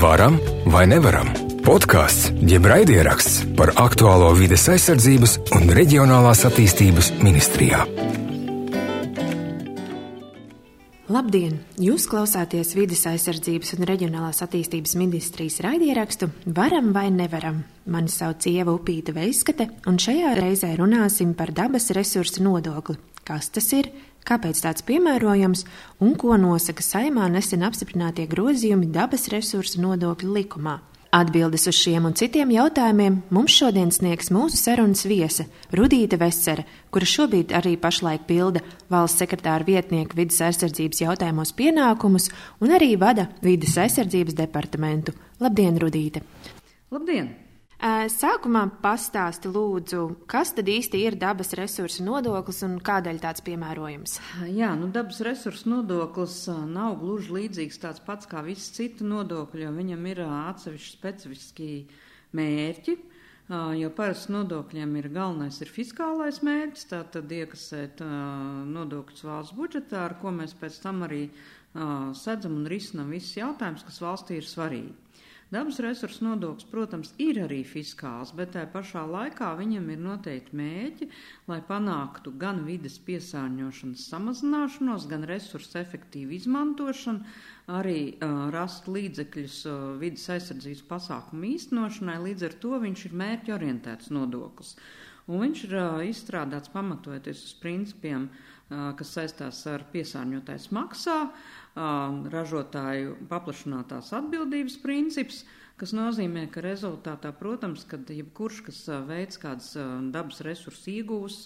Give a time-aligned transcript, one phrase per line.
[0.00, 1.28] Varam vai nevaram?
[1.60, 7.82] Podkāsts, jeb raidieraksts par aktuālo vides aizsardzības un reģionālās attīstības ministrijā.
[11.12, 11.58] Labdien!
[11.76, 17.60] Jūs klausāties vides aizsardzības un reģionālās attīstības ministrijas raidierakstu Varam vai nevaram?
[17.84, 22.96] Mani sauc Ieva Upīta Veiskate, un šajā reizē runāsim par dabas resursu nodokli.
[23.20, 23.92] Kas tas ir?
[24.28, 25.64] Kāpēc tāds piemērojams
[26.04, 30.78] un ko nosaka saimā nesen apstiprinātie grozījumi dabas resursu nodokļu likumā?
[31.10, 36.62] Atbildes uz šiem un citiem jautājumiem mums šodien sniegs mūsu sarunas viesa Rudīte Vesere,
[36.94, 38.62] kura šobrīd arī pašlaik pilda
[38.92, 42.30] valsts sekretāra vietnieku vidas aizsardzības jautājumos pienākumus
[42.62, 45.18] un arī vada vidas aizsardzības departamentu.
[45.42, 46.22] Labdien, Rudīte!
[46.94, 47.49] Labdien!
[47.80, 54.18] Sākumā pastāsti lūdzu, kas tad īsti ir dabas resursu nodoklis un kādēļ tāds piemērojams?
[54.52, 59.72] Jā, nu dabas resursu nodoklis nav gluži līdzīgs tāds pats kā visi citi nodokļi, jo
[59.78, 61.70] viņam ir atsevišķi specifiski
[62.36, 62.98] mērķi.
[63.80, 68.04] Jo parasti nodokļiem ir galvenais ir fiskālais mērķis, tātad iekasēt
[68.76, 71.30] nodokļus valsts budžetā, ar ko mēs pēc tam arī
[72.18, 74.92] sedzam un risinam visus jautājumus, kas valstī ir svarīgi.
[75.50, 81.08] Dabas resursu nodoklis, protams, ir arī fiskāls, bet tā pašā laikā viņam ir noteikti mēķi,
[81.50, 87.26] lai panāktu gan vides piesārņošanas samazināšanos, gan resursu efektīvu izmantošanu,
[87.80, 92.20] arī uh, rast līdzekļus uh, vidas aizsardzības pasākumu īstenošanai.
[92.28, 94.76] Līdz ar to viņš ir mērķi orientēts nodoklis.
[95.26, 101.16] Un viņš ir uh, izstrādāts pamatojoties uz principiem, uh, kas saistās ar piesārņotājs maksā.
[102.34, 105.44] Ražotāju paplašinātās atbildības princips,
[105.80, 109.70] kas nozīmē, ka rezultātā, protams, kad jebkurš, kas veids kādas
[110.12, 111.38] dabas resursu iegūs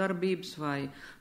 [0.00, 0.78] darbības vai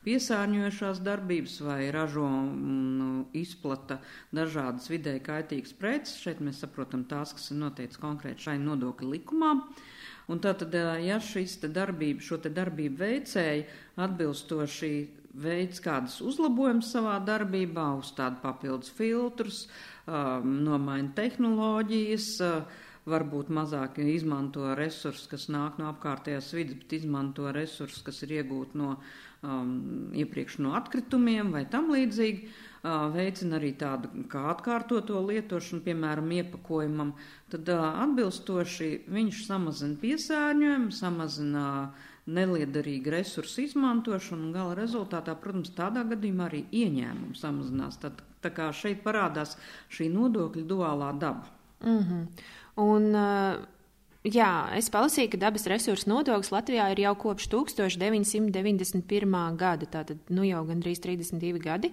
[0.08, 4.00] piesārņojušās darbības vai ražo un izplata
[4.36, 9.54] dažādas vidēji kaitīgas preces, šeit mēs saprotam tās, kas ir noteikts konkrēti šai nodokļu likumā.
[10.30, 13.64] Un tātad, ja šis te darbība, šo te darbību veicēji
[13.98, 14.92] atbilstoši
[15.34, 19.64] veids kādas uzlabojumus savā darbībā, uzstāda papildus filtrus,
[20.08, 22.30] nomaina tehnoloģijas,
[23.10, 28.78] varbūt mazāk izmanto resursus, kas nāk no apkārtējās vidas, bet izmanto resursus, kas ir iegūti
[28.78, 28.95] no
[29.42, 32.50] um, iepriekš no atkritumiem vai tam līdzīgi.
[32.80, 37.10] Uh, veicina arī tādu kā atkārtoto lietošanu, piemēram, iepakojumam,
[37.52, 45.73] tad uh, atbilstoši viņš samazina piesārņojumu, samazina uh, neliederīga resursu izmantošana un gala rezultātā, protams,
[45.78, 48.00] tādā gadījumā arī ieņēmumi samazinās.
[48.04, 49.58] Tad, tā kā šeit parādās
[49.94, 51.50] šī nodokļa duālā daba.
[51.84, 52.26] Mm -hmm.
[52.80, 53.16] Un,
[54.23, 59.56] jā, es palasīju, ka dabas resursu nodoklis Latvijā ir jau kopš 1991.
[59.56, 61.92] gada, tātad nu jau gandrīz 32 gadi.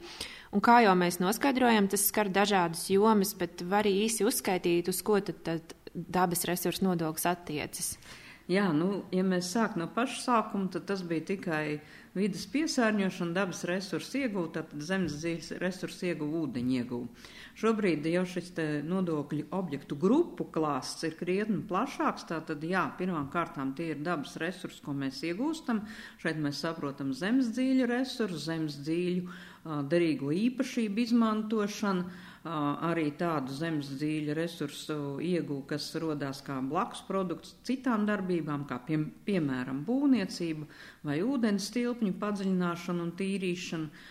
[0.53, 5.03] Un kā jau mēs noskaidrojam, tas skar dažādas jomas, bet var arī īsi uzskaitīt, uz
[5.03, 5.61] ko tad, tad
[5.95, 7.99] dabas resursu nodoklis attiecas.
[8.47, 11.81] Jā, nu, ja mēs sākam no paša sākuma, tad tas bija tikai
[12.15, 17.25] vidas piesārņošana, dabas resursu iegūta, tad zemes dzīves resursu ieguva, ūdeņu ieguva.
[17.59, 18.53] Šobrīd jau šis
[18.87, 22.29] nodokļu objektu grupu klāsts ir krietni plašāks.
[22.31, 25.83] Tātad, jā, pirmām kārtām tie ir dabas resursi, ko mēs iegūstam.
[26.23, 32.07] Šeit mēs saprotam zemes dzīļu resursu, zemes dzīļu derīgo īpašību izmantošanu
[32.47, 39.01] arī tādu zemes dzīļu resursu iegūtu, kas rodās kā blakus produkts citām darbībām, kā pie,
[39.27, 40.69] piemēram būvniecība
[41.09, 44.07] vai ūdens tilpņu padziļināšana un tīrīšana.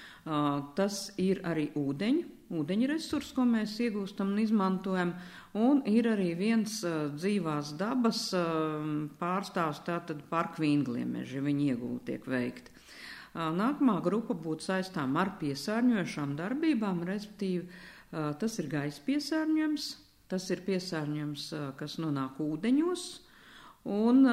[0.75, 2.21] Tas ir arī ūdeņi,
[2.57, 5.11] ūdeņa resurs, ko mēs iegūstam un izmantojam,
[5.53, 6.79] un ir arī viens
[7.13, 8.27] dzīvās dabas
[9.21, 12.73] pārstāvs, tātad parkvīngliemeži, viņi iegūti tiek veikti.
[13.35, 17.67] Nākamā grupa būtu saistām ar piesārņojošām darbībām, respektīvi
[18.11, 19.91] Tas ir gaisa piesārņojums,
[20.31, 23.05] tas ir piesārņojums, kas nonāk ūdeņos.
[23.85, 24.25] Un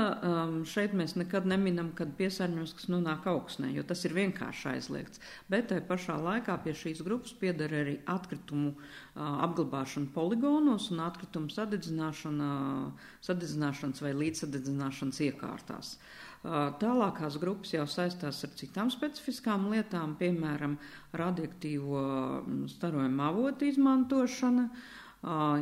[0.64, 5.20] šeit mēs nekad neminam, kad piesārņojums, kas nonāk augsnē, jo tas ir vienkārši aizliegts.
[5.52, 8.72] Bet tai pašā laikā pie šīs grupas pieder arī atkritumu
[9.12, 12.50] apglabāšana poligonos un atkritumu sadedzināšana,
[13.28, 15.98] sadedzināšanas vai līdzsadedzināšanas iekārtās.
[15.98, 20.74] Uh, Tālākās grupas jau saistās ar citām specifiskām lietām, piemēram,
[21.14, 22.02] radioaktīvo
[22.72, 24.66] starojumu avotu izmantošana.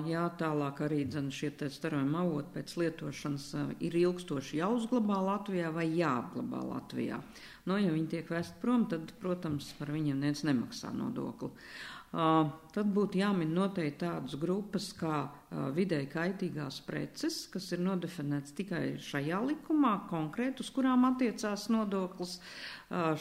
[0.09, 1.03] Jā, tālāk arī
[1.37, 3.51] šie starojuma avoti pēc lietošanas
[3.85, 7.21] ir ilgstoši jāuzglabā Latvijā vai jāapglabā Latvijā.
[7.69, 11.53] Nu, ja viņi tiek vest prom, tad, protams, par viņiem neviens nemaksā nodokli.
[12.11, 15.29] Tad būtu jāmin noteikti tādas grupas kā
[15.77, 22.41] vidēji kaitīgās preces, kas ir nodefinēts tikai šajā likumā, konkrēti uz kurām attiecās nodoklis.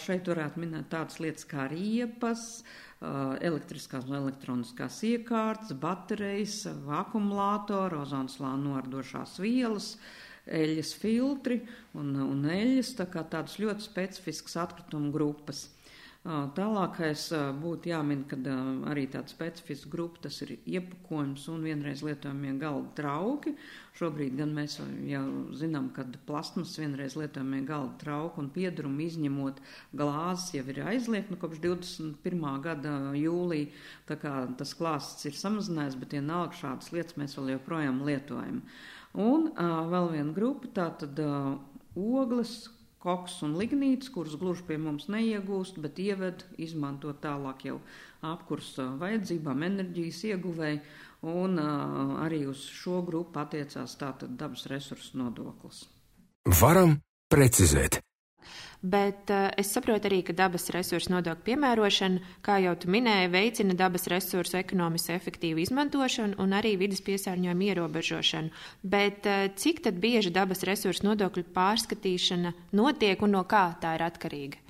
[0.05, 2.63] Šeit varētu minēt tādas lietas kā riepas,
[3.45, 6.63] elektriskās un elektroniskās iekārtas, baterijas,
[7.03, 9.93] akumulātori, ozonslānu noardošās vielas
[10.49, 11.59] eļas filtri
[11.93, 15.67] un, un eļas, tā kā tādas ļoti specifiskas atkritumu grupas.
[16.27, 17.29] Tālākais
[17.61, 18.35] būtu jāmin, ka
[18.91, 23.53] arī tāda specifiska grupa tas ir iepakojums un vienreiz lietojamie galda trauki.
[23.95, 24.75] Šobrīd gan mēs
[25.07, 25.23] jau
[25.55, 29.61] zinām, ka plasmas vienreiz lietojamie galda trauki un piedarumi izņemot
[29.95, 32.43] glāzes jau ir aizliegt nu, kopš 21.
[32.67, 33.71] gada jūlija.
[34.11, 38.59] Tā kā tas klāsts ir samazinājies, bet vienalga šādas lietas mēs vēl joprojām lietojam.
[39.15, 41.55] Un uh, vēl viena grupa, tā tad uh,
[41.95, 42.67] ogles,
[43.03, 47.77] koks un lignīts, kurus gluži pie mums neiegūst, bet ieved, izmanto tālāk jau
[48.27, 50.81] apkursa vajadzībām, enerģijas ieguvēji,
[51.29, 55.85] un uh, arī uz šo grupu attiecās tātad dabas resursu nodoklis.
[56.59, 56.99] Varam
[57.31, 58.01] precizēt.
[58.81, 63.75] Bet uh, es saprotu arī, ka dabas resursu nodokļu piemērošana, kā jau tu minēji, veicina
[63.75, 68.53] dabas resursu ekonomisku efektīvu izmantošanu un arī vidas piesārņojumu ierobežošanu.
[68.87, 74.05] Bet uh, cik tad bieži dabas resursu nodokļu pārskatīšana notiek un no kā tā ir
[74.07, 74.63] atkarīga?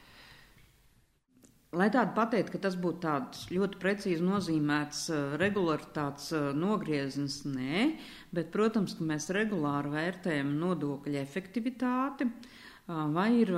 [1.78, 5.04] Lai tādu pateikt, ka tas būtu tāds ļoti precīzi nozīmēts
[5.38, 7.92] regularitātes nogrieznis, nē,
[8.34, 12.26] bet, protams, mēs regulāri vērtējam nodokļu efektivitāti.
[12.26, 12.56] Uh,
[12.90, 13.52] vai ir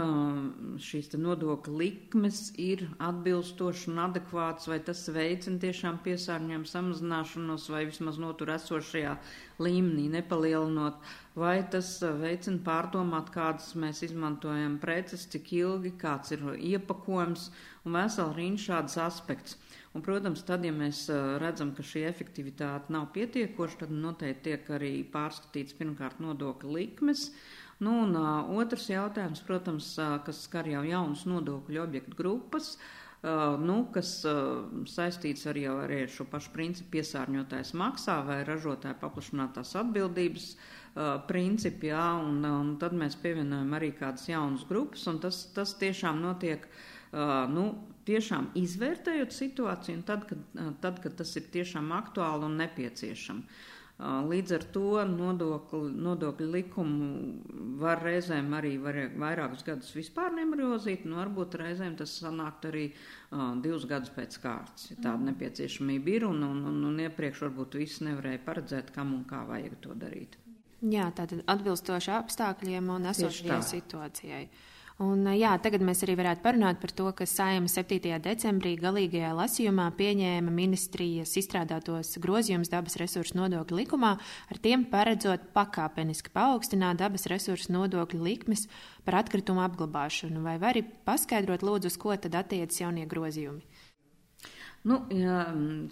[0.84, 8.20] šīs nodokļu likmes ir atbilstoši un adekvāts, vai tas veicina tiešām piesārņojumu samazināšanos, vai vismaz
[8.20, 9.16] notur esošajā
[9.64, 11.00] līmenī nepalielinot,
[11.40, 17.48] vai tas veicina pārdomāt, kādas mēs izmantojam preces, cik ilgi, kāds ir iepakojums
[17.86, 19.56] un vesela riņa šādas aspekts.
[19.96, 21.06] Un, protams, tad, ja mēs
[21.40, 27.28] redzam, ka šī efektivitāte nav pietiekoša, tad noteikti tiek arī pārskatīts pirmkārt nodokļu likmes.
[27.28, 28.14] Uh, Nu, un
[28.62, 29.96] otrs jautājums, protams,
[30.26, 32.92] kas skar jau jaunas nodokļu objektu grupas, uh,
[33.62, 40.48] nu, kas uh, saistīts arī ar, šo pašu principu piesārņotājs maksā vai ražotāja paplašinātās atbildības
[40.54, 45.76] uh, principu, jā, un, un tad mēs pievienojam arī kādas jaunas grupas, un tas, tas
[45.82, 46.68] tiešām notiek,
[47.52, 47.66] nu,
[48.08, 50.46] tiešām izvērtējot situāciju, un tad, kad,
[50.84, 53.68] tad, kad tas ir tiešām aktuāli un nepieciešams.
[54.02, 57.10] Līdz ar to nodokļu, nodokļu likumu
[57.82, 63.52] var reizēm arī var, vairākus gadus vispār negrozīt, un varbūt reizēm tas sanākt arī uh,
[63.62, 68.02] divus gadus pēc kārtas, ja tāda nepieciešamība ir, un, un, un, un iepriekš varbūt viss
[68.08, 70.40] nevarēja paredzēt, kam un kā vajag to darīt.
[70.82, 74.46] Jā, tātad atbilstoši apstākļiem un esošajai situācijai.
[75.02, 78.20] Un, jā, tagad mēs arī varētu parunāt par to, ka Saima 7.
[78.22, 86.30] decembrī galīgajā lasījumā pieņēma ministrijas izstrādātos grozījumus dabas resursu nodokļu likumā, ar tiem paredzot pakāpeniski
[86.36, 88.68] paaugstināt dabas resursu nodokļu likmes
[89.08, 90.44] par atkritumu apglabāšanu.
[90.46, 93.66] Vai vari paskaidrot, lūdzu, uz ko tad attiecas jaunie grozījumi?
[94.84, 95.44] Nu, ja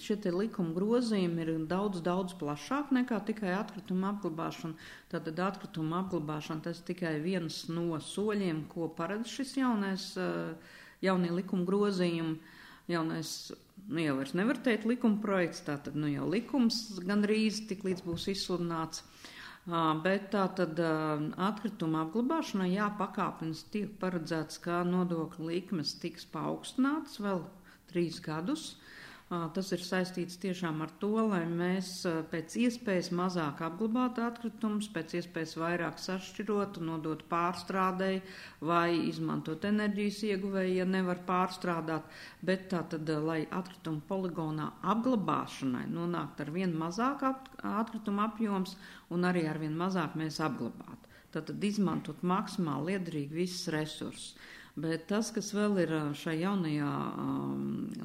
[0.02, 4.74] šie likuma grozījumi ir daudz, daudz plašāk nekā tikai atkrituma apglabāšana.
[5.12, 10.74] Tātad atkrituma apglabāšana tas tikai viens no soļiem, ko paredz šis jaunais, eh,
[11.06, 12.40] jaunie likuma grozījumi.
[12.90, 13.52] Jaunais,
[13.86, 18.26] nu jau vairs nevar teikt likuma projekts, tātad nu jau likums gandrīz tik līdz būs
[18.34, 19.04] izsludināts.
[20.02, 20.80] Bet tā tad
[21.38, 27.44] atkrituma apglabāšanai jāpakāpens tiek paredzēts, ka nodokļu likmes tiks paaugstināts vēl
[27.90, 28.72] trīs gadus.
[29.30, 31.90] Tas ir saistīts tiešām ar to, lai mēs
[32.32, 38.24] pēc iespējas mazāk apglabātu atkritumus, pēc iespējas vairāk sašķirotu, nodotu pārstrādēji
[38.66, 42.10] vai izmantot enerģijas ieguvēju, ja nevar pārstrādāt,
[42.42, 48.80] bet tā tad, lai atkritumu poligonā apglabāšanai nonākt ar vien mazāk atkritumu apjoms
[49.14, 51.06] un arī ar vien mazāk mēs apglabātu.
[51.30, 54.34] Tātad izmantot maksimāli liederīgi visus resursus.
[54.80, 57.64] Bet tas, kas vēl ir šajā jaunajā um,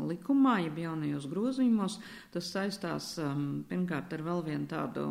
[0.08, 1.98] likumā, jeb jaunajos grozījumos,
[2.34, 5.04] tas saistās um, pirmkārt ar vēl vienu tādu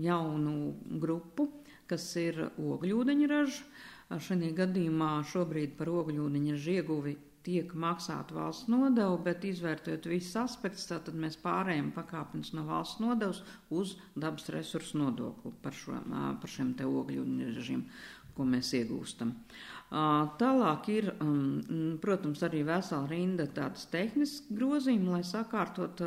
[0.00, 1.48] jaunu grupu,
[1.90, 3.64] kas ir ogļūdeņraža.
[4.10, 7.16] Šajā gadījumā šobrīd par ogļūdeņraža ieguvi
[7.46, 13.40] tiek maksāta valsts nodeva, bet izvērtējot visus aspektus, tad mēs pārējām pakāpienas no valsts nodevas
[13.72, 17.86] uz dabas resursu nodokli par, šo, par šiem te ogļūdeņražiem,
[18.36, 19.32] ko mēs iegūstam.
[19.32, 25.98] Uh, Tālāk ir, um, protams, arī vesela rinda tādas tehniskas grozījuma, lai sakārtot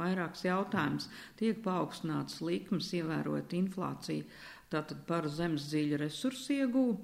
[0.00, 1.06] vairākus jautājumus.
[1.38, 4.26] Tiek paaugstināts likmes, ievērojot inflāciju,
[4.74, 6.98] tātad par zemes dziļu resursu iegūvu.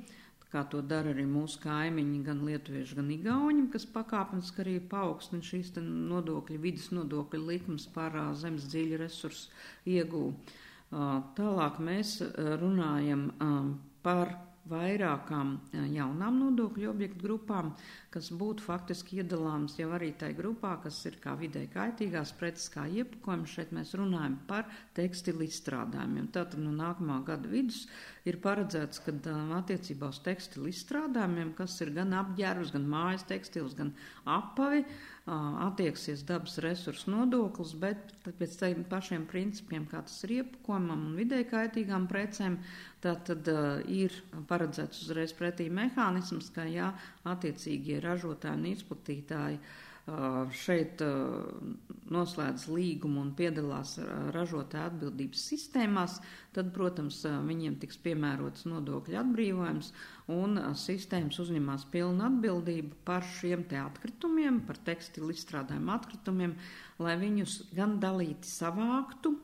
[0.50, 5.74] kā to dara arī mūsu kaimiņi, gan lietuvieši, gan igauņi, kas pakāpeniski arī paaugstina šīs
[5.82, 9.50] nodokļu, vidas nodokļu likums par zemes dziļu resursu
[9.84, 10.34] iegūvu.
[11.36, 12.22] Tālāk mēs
[12.62, 13.28] runājam
[14.06, 14.32] par
[14.70, 15.52] vairākām
[15.92, 17.72] jaunām nodokļu objektu grupām,
[18.14, 22.86] kas būtu faktiski iedalāms jau arī tai grupā, kas ir kā vidē kaitīgās preces, kā
[22.88, 23.50] iepakojumi.
[23.50, 26.30] Šeit mēs runājam par tekstilu izstrādājumiem.
[26.34, 27.84] Tātad no nākamā gada vidus
[28.26, 29.14] ir paredzēts, ka
[29.60, 33.94] attiecībā uz tekstilu izstrādājumiem, kas ir gan apģērbs, gan mājas tekstils, gan
[34.24, 34.84] apavi,
[35.26, 41.40] attieksies dabas resursu nodoklis, bet pēc tiem pašiem principiem, kā tas ir iepakojumam un vidē
[41.50, 42.60] kaitīgām precēm,
[43.02, 43.50] tad, tad
[43.90, 44.14] ir
[44.46, 46.92] paredzēts uzreiz pretī mehānisms, ka jā,
[47.26, 49.60] attiecīgie ražotāji un izplatītāji
[50.54, 51.00] šeit
[52.14, 53.96] noslēdz līgumu un piedalās
[54.34, 56.20] ražotāja atbildības sistēmās,
[56.54, 59.90] tad, protams, viņiem tiks piemērots nodokļu atbrīvojums
[60.36, 66.54] un sistēmas uzņemās pilnu atbildību par šiem te atkritumiem, par tekstilu izstrādājumu atkritumiem,
[67.02, 69.34] lai viņus gan dalīti savāktu,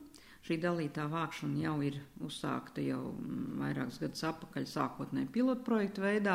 [0.43, 3.13] Šī dalītā vākšana jau ir uzsākta jau
[3.61, 6.33] vairākus gadus atpakaļ, sākotnēji pilotprojektu veidā.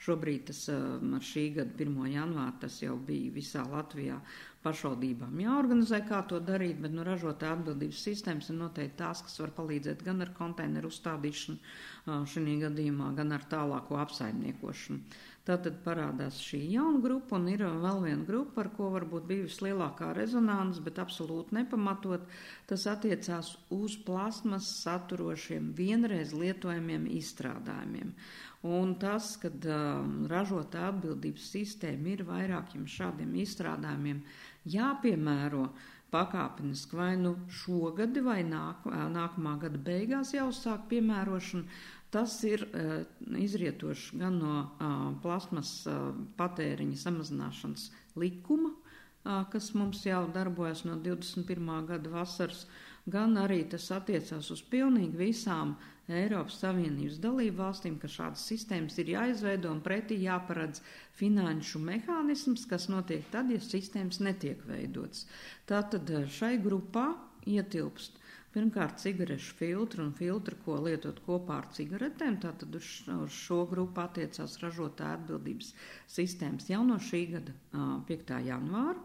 [0.00, 1.98] Šobrīd tas ar šī gada 1.
[2.14, 4.16] janvāru tas jau bija visā Latvijā
[4.64, 9.52] pašvaldībām jāorganizē, kā to darīt, bet nu, ražotāja atbildības sistēmas ir noteikti tās, kas var
[9.56, 15.20] palīdzēt gan ar konteineru uzstādīšanu šī gadījumā, gan ar tālāko apsaimniekošanu.
[15.50, 20.12] Tātad parādās šī jauna grupa, un ir vēl viena grupa, ar ko varbūt bija vislielākā
[20.14, 22.28] rezonance, bet absolūti nepamatot.
[22.70, 28.14] Tas attiecās uz plasmas saturošiem vienreiz lietojamiem izstrādājumiem.
[28.70, 34.22] Un tas, kad um, ražotā atbildības sistēma ir vairākiem šādiem izstrādājumiem
[34.70, 35.66] jāpiemēro
[36.14, 43.04] pakāpeniski vai nu šogad vai nāk, nākamā gada beigās jāuzsāk piemērošana, Tas ir uh,
[43.38, 47.84] izrietoši gan no uh, plasmas uh, patēriņa samazināšanas
[48.18, 51.70] likuma, uh, kas mums jau darbojas no 21.
[51.86, 52.64] gada vasaras,
[53.06, 55.76] gan arī tas attiecās uz pilnīgi visām
[56.10, 60.82] Eiropas Savienības dalību valstīm, ka šādas sistēmas ir jāizveido un pretī jāparedz
[61.20, 65.28] finanšu mehānisms, kas notiek tad, ja sistēmas netiek veidotas.
[65.70, 67.12] Tātad šai grupā
[67.46, 68.18] ietilpst
[68.50, 72.40] Pirmkārt, cigarešu filtru un filtru, ko lietot kopā ar cigaretēm.
[72.42, 72.88] Tātad uz,
[73.30, 75.68] šo grupu attiecās ražotāja atbildības
[76.10, 77.54] sistēmas jau no šī gada
[78.08, 78.32] 5.
[78.48, 78.98] janvāra.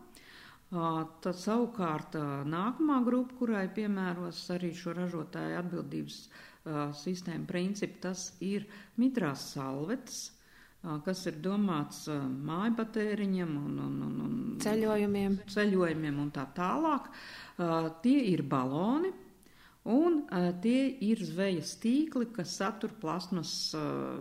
[1.22, 2.18] Tad savukārt
[2.50, 6.18] nākamā grupa, kurai piemēros arī šo ražotāju atbildības
[7.04, 8.66] sistēmu principu, tas ir
[8.98, 10.24] mitrās salvetes,
[11.06, 15.38] kas ir domāts māju patēriņam un, un, un, un ceļojumiem.
[15.54, 17.12] ceļojumiem un tā tālāk.
[18.02, 19.14] Tie ir baloni,
[19.86, 24.18] Un uh, tie ir zvejas tīkli, kas satur plasmas uh,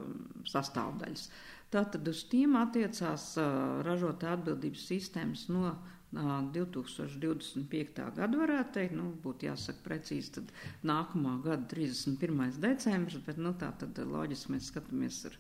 [0.51, 1.29] sastāvdaļas.
[1.73, 8.03] Tātad uz tiem attiecās uh, ražotāja atbildības sistēmas no uh, 2025.
[8.17, 10.53] gada, varētu teikt, nu, būtu jāsaka precīzi, tad
[10.87, 12.61] nākamā gada 31.
[12.63, 15.39] decembris, bet, nu, tā tad loģiski mēs skatāmies ar,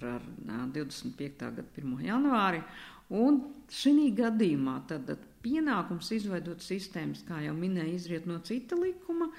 [0.00, 1.38] ar, ar 25.
[1.38, 2.00] gada 1.
[2.08, 2.62] janvāri.
[3.10, 3.40] Un
[3.70, 9.30] šī gadījumā tad, pienākums izveidot sistēmas, kā jau minēja, izriet no cita likuma,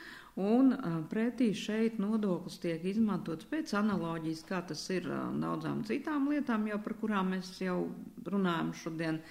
[0.41, 0.73] un
[1.11, 5.09] pretī šeit nodoklis tiek izmantots pēc analoģijas, kā tas ir
[5.41, 7.77] daudzām citām lietām, jau par kurām mēs jau
[8.25, 9.21] runājam šodien,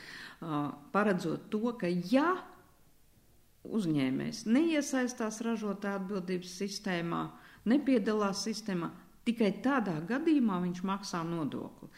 [0.93, 2.37] paredzot to, ka ja
[3.65, 7.27] uzņēmējs neiesaistās ražotāja atbildības sistēmā,
[7.69, 8.89] nepiedalās sistēmā,
[9.29, 11.91] tikai tādā gadījumā viņš maksā nodokli.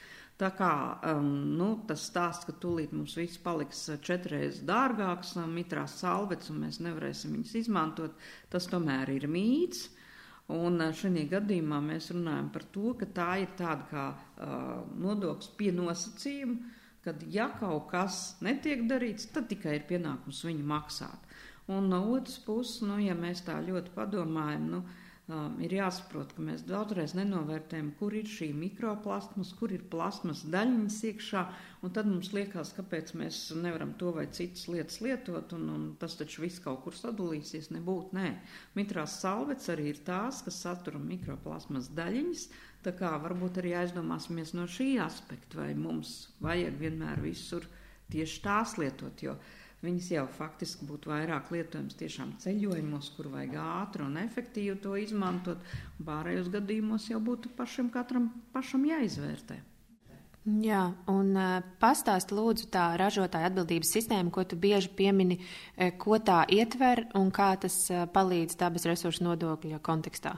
[0.42, 0.72] Tā kā
[1.06, 6.50] um, nu, tas stāsts, ka tūlīt mums viss paliks uh, četreiz dārgāks, um, mitrās salvets,
[6.50, 8.16] un mēs nevarēsim viņus izmantot,
[8.50, 9.84] tas tomēr ir mīts.
[10.50, 15.52] Un uh, šajā gadījumā mēs runājam par to, ka tā ir tāda kā uh, nodoklis
[15.60, 16.74] pie nosacījuma,
[17.06, 21.30] kad ja kaut kas netiek darīts, tad tikai ir pienākums viņu maksāt.
[21.70, 26.32] Un no otras puses, nu, ja mēs tā ļoti padomājam, nu, uh, um, ir jāsaprot,
[26.34, 31.44] ka mēs daudzreiz nenovērtējam, kur ir šī mikroplasmas, kur ir plasmas daļiņas iekšā,
[31.82, 36.16] un tad mums liekas, kāpēc mēs nevaram to vai citas lietas lietot, un, un tas
[36.18, 38.34] taču viss kaut kur sadalīsies, nebūt, nē.
[38.78, 42.46] Mitrās salvets arī ir tās, kas satura mikroplasmas daļiņas,
[42.82, 47.68] tā kā varbūt arī aizdomāsimies no šī aspekta, vai mums vajag vienmēr visur
[48.12, 49.36] tieši tās lietot, jo
[49.82, 55.58] Viņas jau faktiski būtu vairāk lietojams tiešām ceļojumos, kur vajag ātri un efektīvi to izmantot.
[56.06, 59.58] Pārējos gadījumos jau būtu pašam katram pašam jāizvērtē.
[60.42, 66.18] Jā, un uh, pastāst lūdzu tā ražotāja atbildības sistēma, ko tu bieži piemini, uh, ko
[66.18, 70.34] tā ietver un kā tas uh, palīdz dabas resursu nodokļa kontekstā.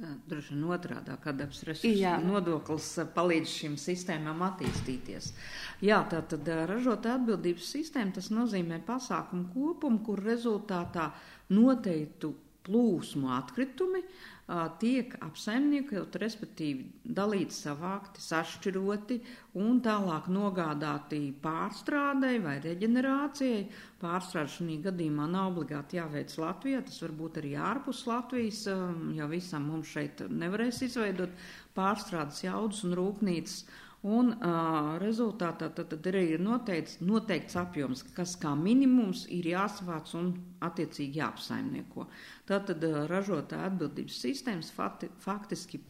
[0.00, 1.90] Droši vien otrādā, kad resursu
[2.24, 5.32] nodoklis palīdz šīm sistēmām attīstīties.
[5.84, 11.10] Jā, tā tad ražotāja atbildības sistēma, tas nozīmē pasākumu kopumu, kur rezultātā
[11.52, 12.32] noteiktu
[12.66, 14.02] plūsmu atkritumi
[14.82, 16.86] tiek apsaimniekot, respektīvi
[17.16, 19.18] dalīti, savākti, sašķiroti
[19.62, 23.60] un tālāk nogādāti pārstrādei vai reģenerācijai.
[24.00, 29.70] Pārstrāde šī gadījumā nav obligāti jāveic Latvijā, tas var būt arī ārpus Latvijas, jo visam
[29.70, 31.38] mums šeit nevarēs izveidot
[31.76, 33.62] pārstrādes jaudas un rūpnīcas.
[34.08, 40.14] Un uh, rezultātā tad, tad arī ir noteikts, noteikts apjoms, kas kā minimums ir jāsavāc
[40.16, 40.30] un
[40.64, 42.06] attiecīgi jāapsaimnieko.
[42.48, 45.82] Tātad uh, ražotāja atbildības sistēmas fakti, faktiski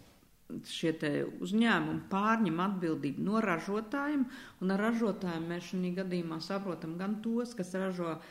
[0.66, 0.92] šie
[1.38, 4.26] uzņēmumi pārņem atbildību no ražotājiem,
[4.58, 8.22] un ar ražotājiem mēs šajā gadījumā saprotam gan tos, kas ražo uh,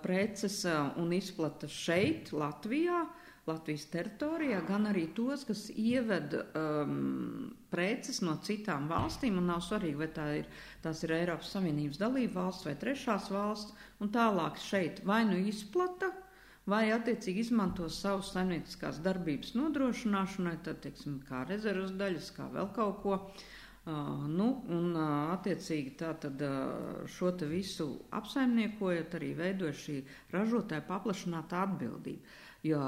[0.00, 3.04] preces uh, un izplata šeit, Latvijā,
[3.48, 10.08] Latvijas teritorijā, gan arī tos, kas ieved um, preces no citām valstīm, nav svarīgi, vai
[10.14, 10.48] tā ir,
[10.84, 16.10] tās ir Eiropas Savienības dalība valsts vai trešās valsts, un tālāk šeit vai nu izplata,
[16.68, 23.00] vai attiecīgi izmanto savus saimnieciskās darbības nodrošināšanai, tad, teiksim, kā rezervas daļas, kā vēl kaut
[23.04, 23.22] ko.
[23.88, 27.86] Uh, nu, un uh, attiecīgi tā tad uh, šo te visu
[28.18, 30.02] apsaimniekojot, arī veido šī
[30.34, 32.36] ražotāja paplašināta atbildība.
[32.68, 32.82] Jo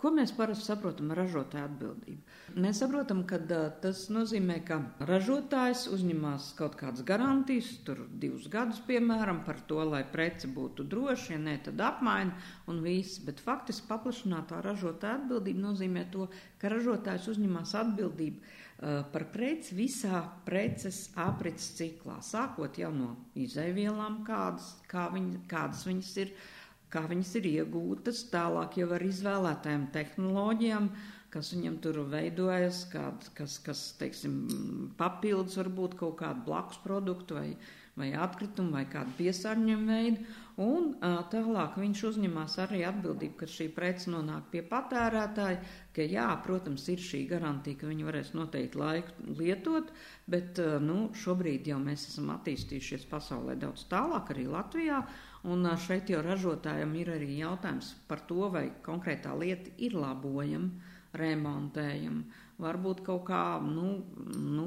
[0.00, 2.36] Ko mēs parasti saprotam ar ražotāju atbildību?
[2.64, 8.80] Mēs saprotam, ka uh, tas nozīmē, ka ražotājs uzņemās kaut kādas garantijas, tur divus gadus,
[8.86, 12.32] piemēram, par to, lai prece būtu droša, ja nē, tad apmaina
[12.72, 13.20] un viss.
[13.26, 16.30] Bet faktiski paplašinātā ražotāja atbildība nozīmē to,
[16.62, 24.22] ka ražotājs uzņemās atbildību uh, par preci visā preces aprits ciklā, sākot jau no izaivielām,
[24.24, 26.32] kādas, kā viņi, kādas viņas ir
[26.90, 30.88] kā viņas ir iegūtas, tālāk jau ar izvēlētajām tehnoloģijām,
[31.30, 34.40] kas viņam tur veidojas, kād, kas, kas, teiksim,
[34.98, 37.52] papildus varbūt kaut kādu blakus produktu vai,
[37.98, 40.26] vai atkritumu vai kādu piesārņojumu veidu.
[40.60, 40.90] Un
[41.32, 45.62] tālāk viņš uzņemās arī atbildību, ka šī prece nonāk pie patērētāja,
[45.96, 49.88] ka jā, protams, ir šī garantija, ka viņi varēs noteikti laiku lietot,
[50.28, 55.00] bet nu, šobrīd jau mēs esam attīstījušies pasaulē daudz tālāk, arī Latvijā.
[55.48, 60.68] Un šeit jau ražotājiem ir arī jautājums par to, vai konkrētā lieta ir labojama,
[61.16, 63.94] remontējama, varbūt kaut kā nu,
[64.36, 64.66] nu,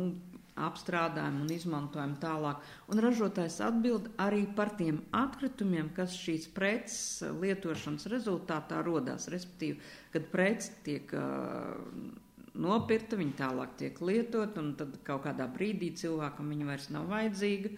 [0.59, 2.61] apstrādājam un izmantojam tālāk.
[2.93, 9.29] Un ražotājs atbild arī par tiem atkritumiem, kas šīs preces lietošanas rezultātā rodās.
[9.33, 9.79] Respektīvi,
[10.13, 11.73] kad prece tiek uh,
[12.53, 17.73] nopirkta, viņa tālāk tiek lietot, un tad kaut kādā brīdī cilvēkam viņa vairs nav vajadzīga.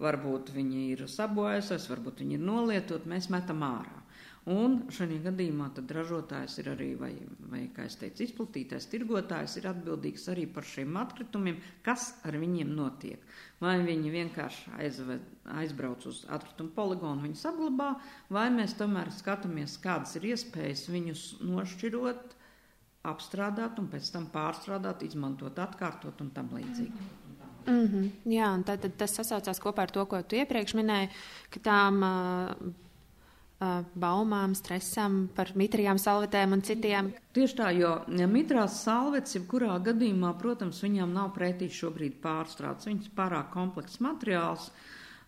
[0.00, 3.99] Varbūt viņi ir sabojājusies, varbūt viņi ir nolietot, mēs metam ārā.
[4.48, 7.10] Un šajā gadījumā tad ražotājs ir arī, vai,
[7.52, 12.72] vai kā es teicu, izplatītājs, tirgotājs ir atbildīgs arī par šiem atkritumiem, kas ar viņiem
[12.72, 13.20] notiek.
[13.60, 15.28] Vai viņi vienkārši aizved,
[15.60, 17.92] aizbrauc uz atkritumu poligonu, viņus apglabā,
[18.32, 22.36] vai mēs tomēr skatāmies, kādas ir iespējas viņus nošķirot,
[23.12, 27.08] apstrādāt un pēc tam pārstrādāt, izmantot, atkārtot un tam līdzīgi.
[27.66, 28.10] Mm -hmm.
[28.24, 31.08] Jā, un tad, tad tas sasaucās kopā ar to, ko tu iepriekš minēji,
[31.50, 32.88] ka tām uh,
[33.60, 37.10] baumām, stresam par mitrijām, salvetēm un citiem.
[37.36, 42.88] Tieši tā, jo ja mitrās salvetes, jebkurā gadījumā, protams, viņām nav pretī šobrīd pārstrādes.
[42.88, 44.70] Viņas pārāk komplekss materiāls.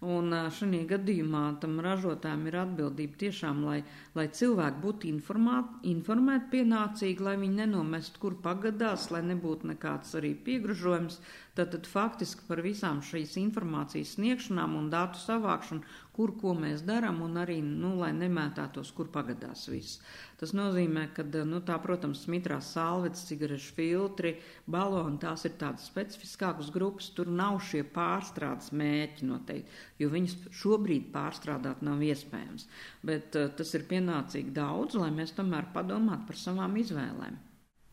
[0.02, 3.76] Un šajā gadījumā tam ražotājiem ir atbildība tiešām, lai,
[4.18, 11.20] lai cilvēki būtu informēti pienācīgi, lai viņi nenomestu, kur pagadās, lai nebūtu nekāds arī piegružojums.
[11.54, 17.22] Tad, tad faktiski par visām šīs informācijas sniegšanām un datu savākšanu, kur ko mēs darām,
[17.24, 20.00] un arī, nu, lai nemētātos, kur pagadās viss.
[20.40, 24.34] Tas nozīmē, ka, nu, tā, protams, mitrās salvetes, cigarešu filtri,
[24.76, 31.08] baloni, tās ir tādas specifiskākas grupas, tur nav šie pārstrādes mēķi noteikti, jo viņas šobrīd
[31.14, 32.68] pārstrādāt nav iespējams.
[33.06, 37.40] Bet uh, tas ir pienācīgi daudz, lai mēs tomēr padomātu par savām izvēlēm.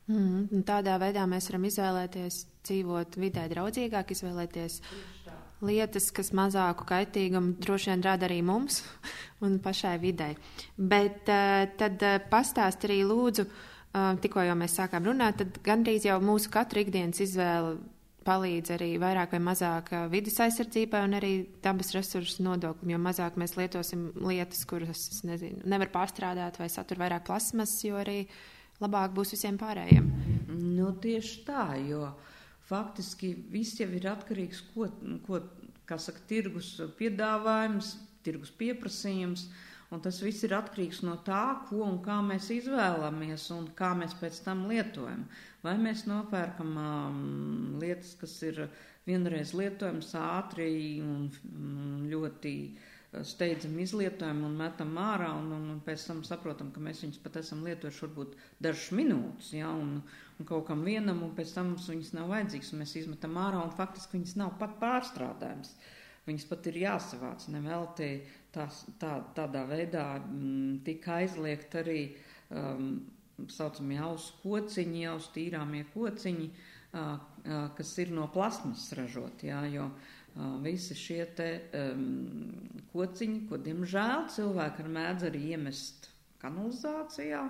[0.09, 4.79] Mm, tādā veidā mēs varam izvēlēties dzīvot vidē draudzīgāk, izvēlēties
[5.65, 8.81] lietas, kas mazāku kaitīgumu droši vien rada arī mums
[9.45, 10.37] un pašai videi.
[10.77, 16.07] Bet uh, tad uh, pastāst arī lūdzu, uh, tikko jau mēs sākām runāt, tad gandrīz
[16.07, 17.77] jau mūsu katru ikdienas izvēle
[18.27, 23.55] palīdz arī vairāk vai mazāk vidas aizsardzībai un arī dabas resursu nodoklim, jo mazāk mēs
[23.57, 28.21] lietosim lietas, kuras, nezinu, nevar pārstrādāt vai satur vairāk plasmas, jo arī
[28.83, 30.11] labāk būs visiem pārējiem.
[30.51, 32.35] Nu, tieši tā, jo uh,
[32.69, 34.89] faktiski viss jau ir atkarīgs ko,
[35.25, 35.41] ko
[35.97, 39.49] saka, tirgus piedāvājums, tirgus pieprasījums.
[39.89, 44.13] Un tas viss ir atkarīgs no tā, ko un kā mēs izvēlamies un kā mēs
[44.19, 45.23] pēc tam lietojam.
[45.63, 47.23] Vai mēs nopērkam um,
[47.81, 48.67] lietas, kas ir
[49.09, 50.69] vienreiz lietojams ātri
[51.01, 52.53] un, un ļoti
[53.25, 57.39] steidzam izlietojam un metam ārā, un, un, un pēc tam saprotam, ka mēs viņus pat
[57.41, 60.03] esam lietojuši varbūt dažas minūtes, ja, un
[60.47, 63.73] kaut kam vienam, un pēc tam mums viņas nav vajadzīgas, un mēs izmetam ārā, un
[63.75, 65.73] faktiski viņas nav pat pārstrādājums.
[66.27, 68.09] Viņas pat ir jāsavāc, nevelti
[68.53, 72.01] tās, tā, tādā veidā m, mm, tika aizliegt arī
[72.53, 72.91] um,
[73.49, 79.87] saucamie ausu kociņi, ausu tīrāmie kociņi, uh, uh, kas ir no plasmas ražot, jā, jo
[79.89, 81.49] uh, visi šie te
[81.81, 82.05] um,
[82.93, 86.11] kociņi, ko diemžēl cilvēki ar mēdz arī iemest
[86.43, 87.41] kanalizācijā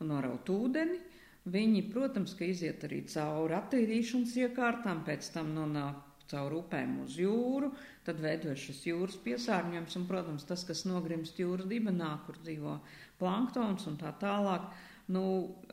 [0.00, 1.00] un noraut ūdeni,
[1.48, 7.72] viņi, protams, ka iziet arī cauri attīrīšanas iekārtām, pēc tam nonāk caur upēm uz jūru,
[8.06, 12.76] tad veidojas šis jūras piesārņojums, un, protams, tas, kas nogrimst jūras dibenā, kur dzīvo
[13.18, 14.68] planktons un tā tālāk,
[15.10, 15.24] nu,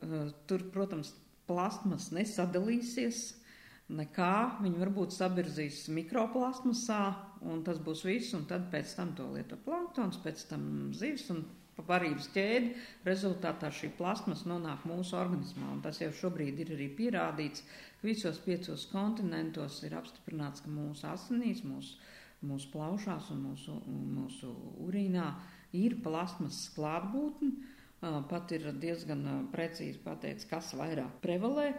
[0.01, 1.13] uh, tur, protams,
[1.47, 3.21] plastmas nesadalīsies
[3.88, 7.01] nekā, viņi varbūt sabirzīs mikroplasmasā,
[7.47, 10.65] un tas būs viss, un tad pēc tam to lieto planktons, pēc tam
[10.97, 11.45] zivs, un
[11.86, 12.72] varības ķēdi,
[13.06, 15.70] rezultātā šī plasmas nonāk mūsu organismā.
[15.76, 17.63] Un tas jau šobrīd ir arī pierādīts,
[18.00, 21.98] ka visos piecos kontinentos ir apstiprināts, ka mūsu asinīs, mūsu,
[22.48, 23.78] mūsu plaušās un mūsu,
[24.18, 24.54] mūsu
[24.88, 25.32] urīnā
[25.78, 27.76] ir plasmas klātbūtne.
[28.30, 31.72] Pat ir diezgan precīzi pateikts, kas vairāk prevalē.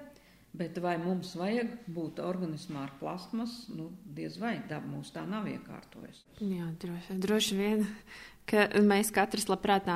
[0.59, 3.61] Bet vai mums vajag būt organismā ar plasmas?
[3.71, 6.25] Nu, diez vai daba mūs tā nav iekārtojusi.
[6.43, 7.87] Jā, droši, droši vien
[8.49, 9.89] ka mēs katrs labprāt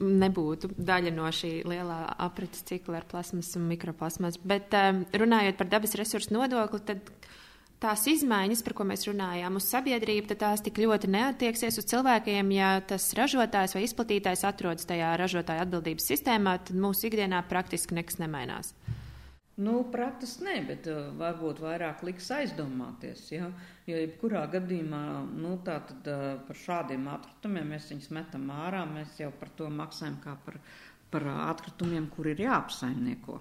[0.00, 4.38] nebūtu daļa no šī lielā aprits cikla ar plasmas un mikroplasmas.
[4.40, 7.10] Bet um, runājot par dabas resursu nodokli, tad
[7.82, 12.54] tās izmaiņas, par ko mēs runājām, uz sabiedrību, tad tās tik ļoti neatieksies uz cilvēkiem,
[12.56, 18.20] ja tas ražotājs vai izplatītājs atrodas tajā ražotāja atbildības sistēmā, tad mūsu ikdienā praktiski nekas
[18.22, 18.74] nemainās.
[19.60, 23.26] Nu, praktis nē, bet uh, varbūt vairāk liks aizdomāties.
[23.34, 23.50] Ja?
[23.84, 25.02] Jo, jebkurā gadījumā,
[25.36, 29.68] nu, tā tad uh, par šādiem atkritumiem mēs viņus metam ārā, mēs jau par to
[29.74, 30.56] maksājam kā par,
[31.12, 33.36] par atkritumiem, kur ir jāapsaimnieko.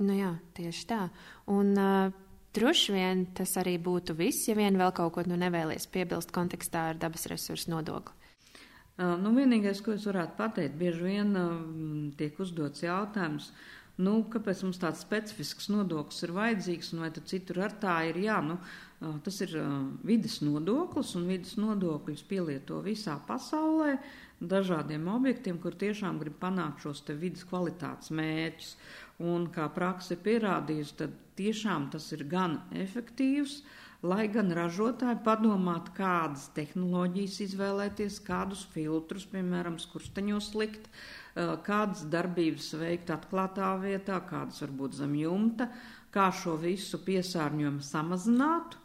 [0.00, 1.04] Nu jā, tieši tā.
[1.52, 5.84] Un, uh, Droši vien tas arī būtu viss, ja vien vēl kaut ko nu nevēlies
[5.86, 8.16] piebilst kontekstā ar dabas resursu nodokli.
[8.98, 11.52] Uh, nu, vienīgais, ko es varētu pateikt, bieži vien uh,
[12.18, 17.26] tiek uzdots jautājums, uh, Nu, kāpēc mums tāds specifisks nodoklis ir vajadzīgs, un vai tad
[17.28, 18.20] citur ar tā ir?
[18.24, 18.56] Jā, nu,
[19.24, 19.52] tas ir
[20.06, 23.98] vidas nodoklis, un vidas nodokļus pielieto visā pasaulē
[24.40, 28.72] dažādiem objektiem, kur tiešām grib panākt šos te vidas kvalitātes mērķus.
[29.20, 33.58] Un kā praksa ir pierādījusi, tad tiešām tas ir gan efektīvs,
[34.02, 42.72] lai gan ražotāji padomātu, kādas tehnoloģijas izvēlēties, kādus filtrus, piemēram, skursteņos likt, uh, kādas darbības
[42.80, 45.70] veikt atklātā vietā, kādas varbūt zem jumta,
[46.10, 48.80] kā šo visu piesārņojumu samazināt.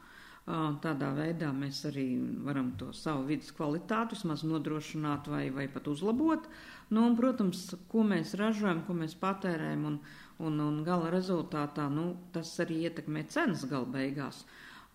[0.46, 5.88] Eh, tādā veidā mēs arī varam to savu vidas kvalitāti vismaz nodrošināt vai, vai pat
[5.90, 6.46] uzlabot.
[6.94, 9.98] Nu, un, protams, ko mēs ražojam, ko mēs patērējam, un,
[10.38, 14.44] un, un gala rezultātā nu, tas arī ietekmē cenas gala beigās.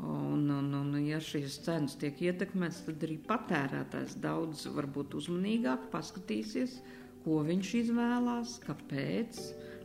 [0.00, 6.78] Un, un, un, ja šīs cenas tiek ietekmētas, tad arī patērētājs daudz varbūt uzmanīgāk paskatīsies,
[7.24, 9.42] ko viņš izvēlās, kāpēc,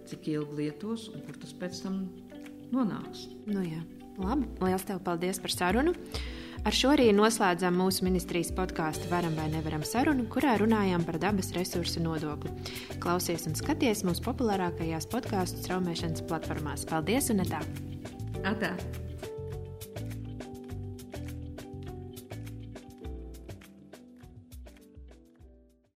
[0.07, 1.99] cik ilgi lietos un kur tas pēc tam
[2.71, 3.27] nonāks.
[3.49, 3.83] Nu jā,
[4.21, 4.47] labi.
[4.63, 5.95] Lielas tev paldies par sarunu!
[6.65, 11.51] Ar šo arī noslēdzam mūsu ministrijas podkāstu Varam vai nevaram sarunu, kurā runājām par dabas
[11.53, 12.49] resursu nodokli.
[13.03, 16.87] Klausies un skaties mūsu populārākajās podkāstu straumēšanas platformās.
[16.89, 17.61] Paldies un tā!
[18.41, 18.73] Atā!